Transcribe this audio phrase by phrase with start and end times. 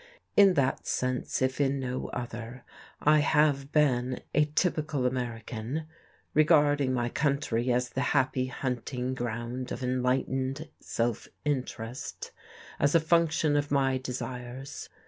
[0.35, 2.63] In that sense, if in no other,
[3.01, 5.85] I have been a typical American,
[6.33, 12.31] regarding my country as the happy hunting ground of enlightened self interest,
[12.79, 14.89] as a function of my desires.